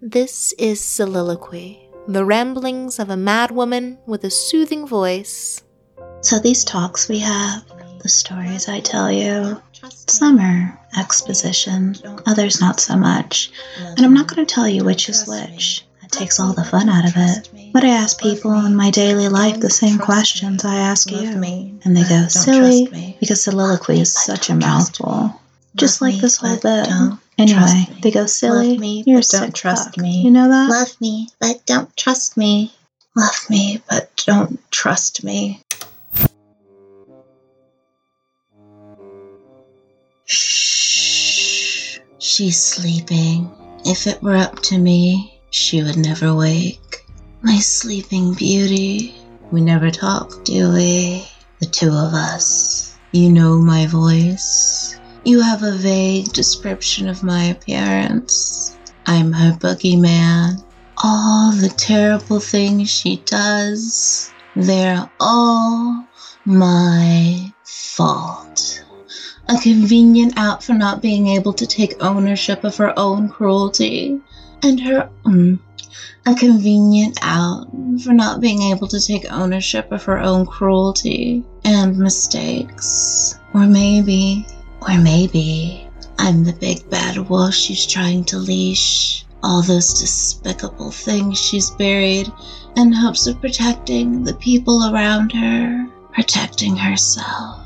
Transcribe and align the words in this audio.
This 0.00 0.52
is 0.52 0.80
Soliloquy, 0.80 1.90
the 2.06 2.24
ramblings 2.24 3.00
of 3.00 3.10
a 3.10 3.16
madwoman 3.16 3.98
with 4.06 4.22
a 4.22 4.30
soothing 4.30 4.86
voice. 4.86 5.64
So 6.20 6.38
these 6.38 6.62
talks 6.62 7.08
we 7.08 7.18
have, 7.18 7.64
the 8.00 8.08
stories 8.08 8.68
I 8.68 8.78
tell 8.78 9.10
you, 9.10 9.60
some 10.06 10.38
are 10.38 10.80
exposition, 10.96 11.96
others 12.26 12.60
not 12.60 12.78
so 12.78 12.96
much. 12.96 13.50
And 13.76 14.06
I'm 14.06 14.14
not 14.14 14.28
going 14.28 14.46
to 14.46 14.54
tell 14.54 14.68
you 14.68 14.84
which 14.84 15.08
is 15.08 15.26
which. 15.26 15.84
It 16.04 16.12
takes 16.12 16.38
all 16.38 16.52
the 16.52 16.62
fun 16.62 16.88
out 16.88 17.04
of 17.04 17.14
it. 17.16 17.72
But 17.72 17.82
I 17.82 17.88
ask 17.88 18.20
people 18.20 18.54
in 18.66 18.76
my 18.76 18.90
daily 18.92 19.28
life 19.28 19.58
the 19.58 19.68
same 19.68 19.98
questions 19.98 20.64
I 20.64 20.76
ask 20.76 21.10
you. 21.10 21.18
And 21.18 21.96
they 21.96 22.08
go, 22.08 22.28
silly, 22.28 23.16
because 23.18 23.42
soliloquy 23.42 24.00
is 24.00 24.12
such 24.12 24.48
a 24.48 24.54
mouthful. 24.54 25.34
Just 25.74 26.00
like 26.00 26.20
this 26.20 26.36
whole 26.36 26.56
bit. 26.56 26.88
Anyway, 27.38 27.86
they 28.02 28.10
go, 28.10 28.26
silly, 28.26 28.76
me, 28.78 29.04
you're 29.06 29.20
but 29.20 29.28
don't 29.30 29.54
trust 29.54 29.94
fuck. 29.94 29.98
me. 29.98 30.22
You 30.22 30.32
know 30.32 30.48
that? 30.48 30.68
Love 30.68 31.00
me, 31.00 31.28
but 31.40 31.64
don't 31.66 31.96
trust 31.96 32.36
me. 32.36 32.72
Love 33.14 33.48
me, 33.48 33.80
but 33.88 34.10
don't 34.26 34.58
trust 34.72 35.22
me. 35.22 35.62
Shh. 40.24 42.00
She's 42.18 42.60
sleeping. 42.60 43.50
If 43.84 44.08
it 44.08 44.20
were 44.20 44.36
up 44.36 44.60
to 44.62 44.78
me, 44.78 45.40
she 45.50 45.82
would 45.82 45.96
never 45.96 46.34
wake. 46.34 47.04
My 47.42 47.58
sleeping 47.60 48.34
beauty. 48.34 49.14
We 49.52 49.60
never 49.60 49.92
talk, 49.92 50.44
do 50.44 50.72
we? 50.74 51.24
The 51.60 51.66
two 51.66 51.90
of 51.90 52.14
us. 52.14 52.98
You 53.12 53.30
know 53.30 53.58
my 53.58 53.86
voice. 53.86 54.77
You 55.28 55.42
have 55.42 55.62
a 55.62 55.72
vague 55.72 56.32
description 56.32 57.06
of 57.06 57.22
my 57.22 57.44
appearance. 57.44 58.78
I'm 59.04 59.30
her 59.30 59.52
boogeyman. 59.58 60.64
All 61.04 61.52
the 61.52 61.68
terrible 61.68 62.40
things 62.40 62.88
she 62.88 63.22
does, 63.26 64.32
they're 64.56 65.10
all 65.20 66.08
my 66.46 67.52
fault. 67.62 68.82
A 69.50 69.58
convenient 69.58 70.32
out 70.38 70.64
for 70.64 70.72
not 70.72 71.02
being 71.02 71.26
able 71.26 71.52
to 71.52 71.66
take 71.66 72.02
ownership 72.02 72.64
of 72.64 72.78
her 72.78 72.98
own 72.98 73.28
cruelty, 73.28 74.18
and 74.62 74.80
her 74.80 75.10
mm, 75.26 75.58
a 76.24 76.34
convenient 76.36 77.18
out 77.20 77.66
for 78.02 78.14
not 78.14 78.40
being 78.40 78.62
able 78.62 78.88
to 78.88 78.98
take 78.98 79.30
ownership 79.30 79.92
of 79.92 80.04
her 80.04 80.18
own 80.18 80.46
cruelty 80.46 81.44
and 81.64 81.98
mistakes. 81.98 83.38
Or 83.52 83.66
maybe, 83.66 84.46
or 84.80 84.98
maybe 84.98 85.88
I'm 86.18 86.44
the 86.44 86.52
big 86.52 86.88
bad 86.90 87.28
wolf 87.28 87.54
she's 87.54 87.86
trying 87.86 88.24
to 88.26 88.38
leash. 88.38 89.24
All 89.42 89.62
those 89.62 90.00
despicable 90.00 90.90
things 90.90 91.38
she's 91.38 91.70
buried 91.70 92.30
in 92.76 92.92
hopes 92.92 93.26
of 93.26 93.40
protecting 93.40 94.24
the 94.24 94.34
people 94.34 94.92
around 94.92 95.32
her, 95.32 95.86
protecting 96.12 96.76
herself. 96.76 97.60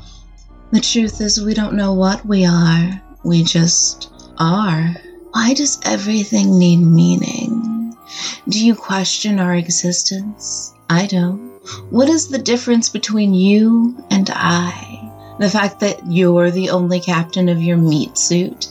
The 0.71 0.79
truth 0.79 1.19
is, 1.19 1.41
we 1.41 1.53
don't 1.53 1.75
know 1.75 1.93
what 1.93 2.25
we 2.25 2.45
are, 2.45 3.01
we 3.23 3.43
just 3.43 4.11
are. 4.37 4.95
Why 5.31 5.53
does 5.53 5.79
everything 5.83 6.57
need 6.59 6.77
meaning? 6.77 7.95
Do 8.47 8.63
you 8.63 8.75
question 8.75 9.39
our 9.39 9.55
existence? 9.55 10.73
I 10.89 11.07
don't. 11.07 11.53
What 11.89 12.09
is 12.09 12.27
the 12.27 12.37
difference 12.37 12.89
between 12.89 13.33
you 13.33 13.97
and 14.11 14.29
I? 14.31 14.82
The 15.43 15.49
fact 15.49 15.81
that 15.81 15.99
you're 16.09 16.51
the 16.51 16.69
only 16.69 17.01
captain 17.01 17.49
of 17.49 17.61
your 17.61 17.75
meat 17.75 18.17
suit? 18.17 18.69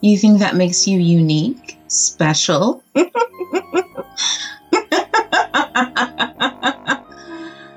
You 0.00 0.16
think 0.16 0.38
that 0.38 0.56
makes 0.56 0.88
you 0.88 0.98
unique? 0.98 1.76
Special? 1.86 2.82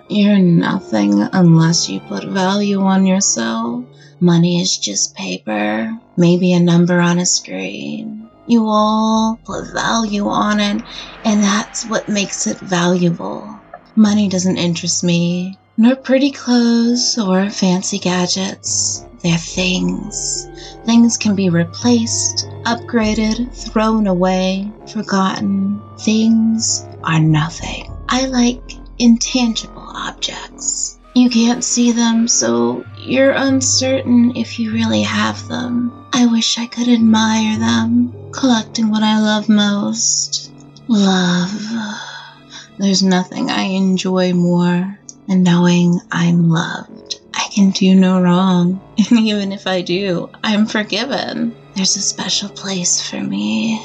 You're 0.09 0.39
nothing 0.39 1.19
unless 1.33 1.89
you 1.89 1.99
put 1.99 2.23
value 2.23 2.79
on 2.79 3.05
yourself. 3.05 3.83
Money 4.21 4.61
is 4.61 4.77
just 4.77 5.13
paper, 5.13 5.99
maybe 6.15 6.53
a 6.53 6.61
number 6.61 7.01
on 7.01 7.19
a 7.19 7.25
screen. 7.25 8.29
You 8.47 8.65
all 8.69 9.41
put 9.43 9.73
value 9.73 10.29
on 10.29 10.61
it, 10.61 10.83
and 11.25 11.43
that's 11.43 11.85
what 11.85 12.07
makes 12.07 12.47
it 12.47 12.61
valuable. 12.61 13.59
Money 13.97 14.29
doesn't 14.29 14.55
interest 14.55 15.03
me, 15.03 15.59
nor 15.77 15.95
pretty 15.95 16.31
clothes 16.31 17.17
or 17.19 17.49
fancy 17.49 17.99
gadgets. 17.99 19.05
They're 19.21 19.37
things. 19.37 20.47
Things 20.85 21.17
can 21.17 21.35
be 21.35 21.49
replaced, 21.49 22.47
upgraded, 22.63 23.53
thrown 23.53 24.07
away, 24.07 24.71
forgotten. 24.91 25.81
Things 25.99 26.85
are 27.03 27.19
nothing. 27.19 27.91
I 28.09 28.25
like 28.25 28.73
intangible 28.97 29.91
objects. 29.95 30.97
You 31.13 31.29
can't 31.29 31.63
see 31.63 31.91
them, 31.91 32.27
so 32.27 32.85
you're 32.99 33.31
uncertain 33.31 34.35
if 34.35 34.59
you 34.59 34.71
really 34.71 35.01
have 35.01 35.47
them. 35.47 36.05
I 36.13 36.27
wish 36.27 36.57
I 36.57 36.67
could 36.67 36.87
admire 36.87 37.57
them, 37.57 38.13
collecting 38.31 38.89
what 38.89 39.03
I 39.03 39.19
love 39.19 39.49
most 39.49 40.51
love. 40.87 41.51
There's 42.77 43.03
nothing 43.03 43.49
I 43.49 43.63
enjoy 43.63 44.33
more 44.33 44.97
than 45.27 45.43
knowing 45.43 45.99
I'm 46.11 46.49
loved. 46.49 47.19
I 47.33 47.47
can 47.53 47.71
do 47.71 47.93
no 47.95 48.21
wrong, 48.21 48.81
and 49.09 49.19
even 49.19 49.51
if 49.51 49.67
I 49.67 49.81
do, 49.81 50.29
I'm 50.43 50.65
forgiven. 50.65 51.55
There's 51.75 51.95
a 51.95 52.01
special 52.01 52.49
place 52.49 53.01
for 53.01 53.21
me. 53.21 53.81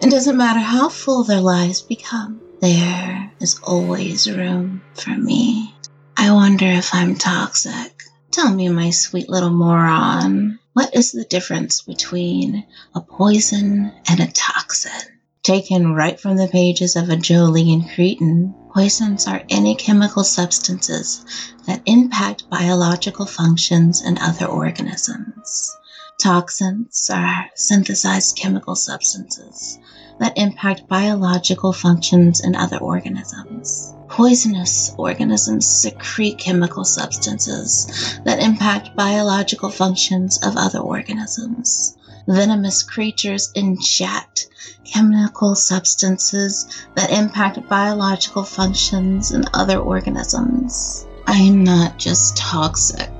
It 0.00 0.10
doesn't 0.10 0.36
matter 0.36 0.60
how 0.60 0.88
full 0.88 1.24
their 1.24 1.40
lives 1.40 1.82
become, 1.82 2.40
there 2.60 3.30
is 3.40 3.60
always 3.62 4.30
room 4.30 4.82
for 4.94 5.10
me. 5.10 5.74
I 6.16 6.32
wonder 6.32 6.66
if 6.66 6.94
I'm 6.94 7.16
toxic. 7.16 8.02
Tell 8.30 8.52
me, 8.52 8.68
my 8.68 8.90
sweet 8.90 9.28
little 9.28 9.50
moron, 9.50 10.58
what 10.72 10.94
is 10.94 11.12
the 11.12 11.24
difference 11.24 11.82
between 11.82 12.64
a 12.94 13.00
poison 13.00 13.92
and 14.08 14.20
a 14.20 14.30
toxin? 14.30 15.18
Taken 15.42 15.94
right 15.94 16.18
from 16.18 16.36
the 16.36 16.48
pages 16.48 16.96
of 16.96 17.10
a 17.10 17.16
Jolene 17.16 17.94
Cretan, 17.94 18.54
poisons 18.78 19.26
are 19.26 19.42
any 19.48 19.74
chemical 19.74 20.22
substances 20.22 21.24
that 21.66 21.82
impact 21.84 22.48
biological 22.48 23.26
functions 23.26 24.06
in 24.06 24.16
other 24.18 24.46
organisms. 24.46 25.76
Toxins 26.22 27.10
are 27.12 27.50
synthesized 27.56 28.36
chemical 28.36 28.76
substances 28.76 29.80
that 30.20 30.38
impact 30.38 30.86
biological 30.86 31.72
functions 31.72 32.38
in 32.38 32.54
other 32.54 32.78
organisms. 32.78 33.92
Poisonous 34.06 34.94
organisms 34.96 35.66
secrete 35.66 36.38
chemical 36.38 36.84
substances 36.84 38.20
that 38.24 38.40
impact 38.40 38.94
biological 38.94 39.70
functions 39.70 40.38
of 40.44 40.56
other 40.56 40.78
organisms. 40.78 41.97
Venomous 42.28 42.82
creatures 42.82 43.50
inject 43.54 44.48
chemical 44.84 45.54
substances 45.54 46.84
that 46.94 47.10
impact 47.10 47.66
biological 47.70 48.44
functions 48.44 49.32
in 49.32 49.46
other 49.54 49.78
organisms. 49.78 51.06
I 51.26 51.38
am 51.38 51.64
not 51.64 51.98
just 51.98 52.36
toxic, 52.36 53.10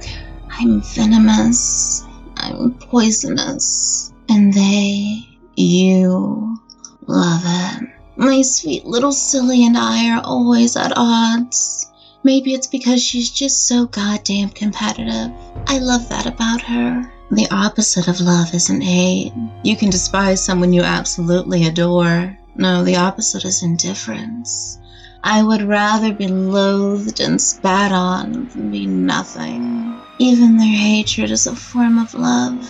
I'm 0.50 0.82
venomous, 0.82 2.04
I'm 2.36 2.74
poisonous, 2.74 4.12
and 4.28 4.52
they, 4.52 5.26
you, 5.56 6.58
love 7.06 7.42
it. 7.46 7.88
My 8.16 8.42
sweet 8.42 8.84
little 8.84 9.12
silly 9.12 9.64
and 9.64 9.78
I 9.78 10.10
are 10.10 10.22
always 10.22 10.76
at 10.76 10.92
odds. 10.94 11.90
Maybe 12.24 12.52
it's 12.52 12.66
because 12.66 13.02
she's 13.02 13.30
just 13.30 13.68
so 13.68 13.86
goddamn 13.86 14.50
competitive. 14.50 15.32
I 15.66 15.78
love 15.78 16.10
that 16.10 16.26
about 16.26 16.60
her. 16.60 17.10
The 17.30 17.48
opposite 17.50 18.08
of 18.08 18.20
love 18.20 18.54
isn't 18.54 18.80
hate. 18.80 19.32
You 19.62 19.76
can 19.76 19.90
despise 19.90 20.42
someone 20.42 20.72
you 20.72 20.82
absolutely 20.82 21.66
adore. 21.66 22.38
No, 22.56 22.82
the 22.84 22.96
opposite 22.96 23.44
is 23.44 23.62
indifference. 23.62 24.78
I 25.22 25.42
would 25.42 25.62
rather 25.62 26.14
be 26.14 26.26
loathed 26.26 27.20
and 27.20 27.40
spat 27.40 27.92
on 27.92 28.48
than 28.48 28.70
be 28.70 28.86
nothing. 28.86 29.94
Even 30.18 30.56
their 30.56 30.66
hatred 30.66 31.30
is 31.30 31.46
a 31.46 31.54
form 31.54 31.98
of 31.98 32.14
love. 32.14 32.66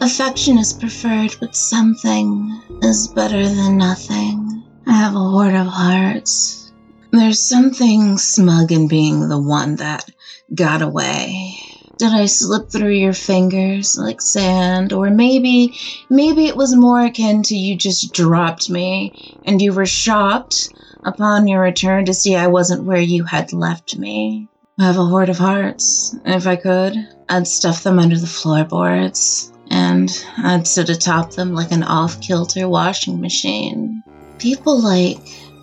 Affection 0.00 0.58
is 0.58 0.72
preferred, 0.72 1.36
but 1.38 1.54
something 1.54 2.60
is 2.82 3.08
better 3.08 3.48
than 3.48 3.78
nothing. 3.78 4.64
I 4.86 4.92
have 4.92 5.14
a 5.14 5.18
hoard 5.18 5.54
of 5.54 5.66
hearts. 5.66 6.72
There's 7.12 7.40
something 7.40 8.18
smug 8.18 8.72
in 8.72 8.88
being 8.88 9.28
the 9.28 9.40
one 9.40 9.76
that 9.76 10.10
got 10.52 10.82
away. 10.82 11.53
Did 11.96 12.12
I 12.12 12.26
slip 12.26 12.70
through 12.70 12.92
your 12.92 13.12
fingers 13.12 13.96
like 13.96 14.20
sand? 14.20 14.92
Or 14.92 15.10
maybe, 15.10 15.76
maybe 16.10 16.46
it 16.46 16.56
was 16.56 16.74
more 16.74 17.04
akin 17.04 17.42
to 17.44 17.56
you 17.56 17.76
just 17.76 18.12
dropped 18.12 18.68
me 18.68 19.38
and 19.44 19.62
you 19.62 19.72
were 19.72 19.86
shocked 19.86 20.70
upon 21.04 21.46
your 21.46 21.60
return 21.60 22.06
to 22.06 22.14
see 22.14 22.34
I 22.34 22.48
wasn't 22.48 22.84
where 22.84 23.00
you 23.00 23.24
had 23.24 23.52
left 23.52 23.96
me. 23.96 24.48
I 24.78 24.86
have 24.86 24.98
a 24.98 25.04
hoard 25.04 25.28
of 25.28 25.38
hearts. 25.38 26.16
If 26.24 26.46
I 26.48 26.56
could, 26.56 26.94
I'd 27.28 27.46
stuff 27.46 27.84
them 27.84 28.00
under 28.00 28.18
the 28.18 28.26
floorboards 28.26 29.52
and 29.70 30.10
I'd 30.38 30.66
sit 30.66 30.88
atop 30.88 31.32
them 31.32 31.54
like 31.54 31.70
an 31.70 31.84
off 31.84 32.20
kilter 32.20 32.68
washing 32.68 33.20
machine. 33.20 34.02
people 34.38 34.80
like 34.80 35.18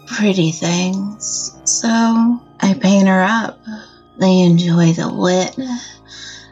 pretty 0.07 0.51
things, 0.51 1.57
so 1.66 1.89
I 2.60 2.74
paint 2.74 3.07
her 3.07 3.22
up. 3.22 3.60
They 4.18 4.42
enjoy 4.42 4.94
the 4.94 5.13
wit 5.13 5.58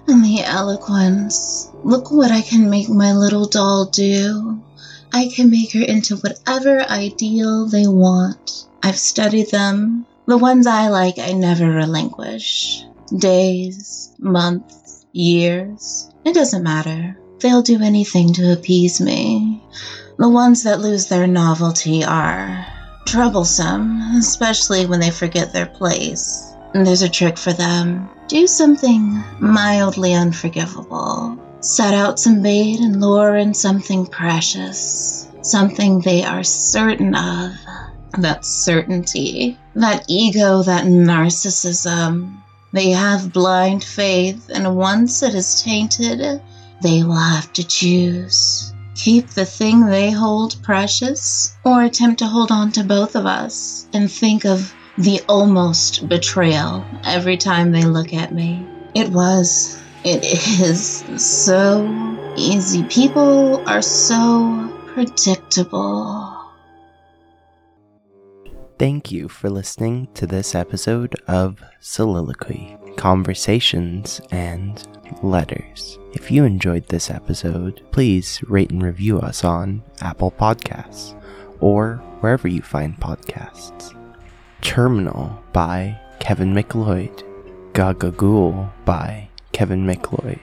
and 0.08 0.24
the 0.24 0.44
eloquence. 0.44 1.70
Look 1.84 2.12
what 2.12 2.32
I 2.32 2.42
can 2.42 2.70
make 2.70 2.90
my 2.90 3.14
little 3.14 3.46
doll 3.46 3.86
do. 3.86 4.62
I 5.12 5.30
can 5.30 5.50
make 5.50 5.74
her 5.74 5.82
into 5.82 6.18
whatever 6.18 6.82
ideal 6.82 7.66
they 7.66 7.88
want. 7.88 8.66
I've 8.84 8.98
studied 8.98 9.52
them. 9.52 10.06
The 10.26 10.38
ones 10.38 10.68
I 10.68 10.90
like, 10.90 11.18
I 11.20 11.34
never 11.34 11.70
relinquish. 11.70 12.84
Days, 13.18 14.12
months, 14.20 15.06
years. 15.12 16.12
It 16.24 16.34
doesn't 16.34 16.64
matter. 16.64 17.18
They'll 17.40 17.62
do 17.62 17.82
anything 17.82 18.34
to 18.34 18.54
appease 18.54 19.02
me. 19.02 19.64
The 20.18 20.30
ones 20.30 20.64
that 20.64 20.82
lose 20.82 21.08
their 21.08 21.28
novelty 21.28 22.04
are 22.04 22.68
troublesome, 23.06 24.02
especially 24.18 24.86
when 24.86 25.00
they 25.00 25.12
forget 25.12 25.54
their 25.54 25.66
place. 25.66 26.49
There's 26.74 27.02
a 27.02 27.10
trick 27.10 27.38
for 27.38 27.52
them. 27.52 28.10
Do 28.28 28.46
something 28.46 29.24
mildly 29.40 30.14
unforgivable. 30.14 31.40
Set 31.62 31.96
out 31.96 32.20
some 32.20 32.44
bait 32.44 32.80
and 32.80 33.02
lure 33.02 33.36
in 33.36 33.54
something 33.56 34.06
precious. 34.06 35.28
Something 35.42 36.00
they 36.00 36.24
are 36.24 36.44
certain 36.44 37.16
of. 37.16 37.54
That 38.20 38.46
certainty. 38.46 39.58
That 39.74 40.06
ego, 40.08 40.62
that 40.62 40.86
narcissism. 40.86 42.38
They 42.72 42.92
have 42.92 43.34
blind 43.34 43.84
faith, 43.84 44.50
and 44.54 44.76
once 44.76 45.24
it 45.24 45.34
is 45.34 45.64
tainted, 45.64 46.42
they 46.82 47.04
will 47.04 47.16
have 47.16 47.52
to 47.54 47.68
choose. 47.68 48.74
Keep 48.94 49.30
the 49.30 49.46
thing 49.46 49.86
they 49.86 50.12
hold 50.12 50.62
precious, 50.62 51.56
or 51.66 51.82
attempt 51.82 52.20
to 52.20 52.28
hold 52.28 52.52
on 52.52 52.72
to 52.74 52.84
both 52.84 53.16
of 53.16 53.26
us 53.26 53.88
and 53.92 54.12
think 54.12 54.46
of 54.46 54.74
the 55.00 55.22
almost 55.30 56.10
betrayal 56.10 56.86
every 57.06 57.38
time 57.38 57.72
they 57.72 57.84
look 57.84 58.14
at 58.14 58.34
me. 58.34 58.68
It 58.94 59.10
was, 59.10 59.82
it 60.04 60.26
is 60.26 61.06
so 61.18 61.88
easy. 62.36 62.84
People 62.84 63.68
are 63.68 63.82
so 63.82 64.70
predictable. 64.88 66.36
Thank 68.78 69.10
you 69.10 69.30
for 69.30 69.50
listening 69.50 70.10
to 70.16 70.28
this 70.28 70.54
episode 70.54 71.16
of 71.28 71.64
Soliloquy, 71.80 72.78
Conversations, 72.98 74.20
and 74.32 74.86
Letters. 75.24 75.98
If 76.14 76.30
you 76.30 76.44
enjoyed 76.44 76.88
this 76.88 77.10
episode, 77.10 77.86
please 77.92 78.42
rate 78.48 78.72
and 78.72 78.84
review 78.84 79.20
us 79.20 79.46
on 79.46 79.82
Apple 80.02 80.32
Podcasts 80.32 81.18
or 81.62 81.98
wherever 82.20 82.50
you 82.50 82.62
find 82.62 82.98
podcasts. 82.98 83.96
Terminal 84.62 85.44
by 85.54 86.00
Kevin 86.20 86.54
MacLeod. 86.54 87.24
Gagagool 87.74 88.72
by 88.86 89.30
Kevin 89.52 89.86
MacLeod. 89.86 90.40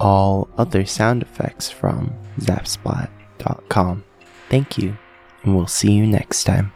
All 0.00 0.48
other 0.56 0.84
sound 0.84 1.22
effects 1.22 1.70
from 1.70 2.14
Zapsplat.com. 2.40 4.04
Thank 4.48 4.78
you, 4.78 4.96
and 5.42 5.56
we'll 5.56 5.66
see 5.66 5.92
you 5.92 6.06
next 6.06 6.44
time. 6.44 6.72